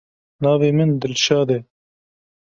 [0.41, 1.59] Navê min Dilşad e.